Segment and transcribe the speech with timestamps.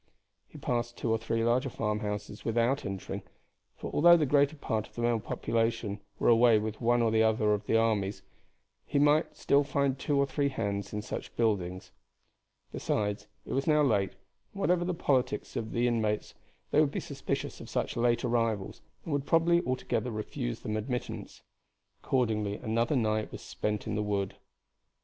[0.49, 3.21] He passed two or three large farmhouses without entering,
[3.75, 7.53] for although the greater part of the male population were away with one or other
[7.53, 8.23] of the armies,
[8.83, 11.91] he might still find two or three hands in such buildings.
[12.71, 14.13] Besides, it was now late,
[14.53, 16.33] and whatever the politics of the inmates
[16.71, 21.43] they would be suspicious of such late arrivals, and would probably altogether refuse them admittance.
[22.03, 24.33] Accordingly another night was spent in the wood.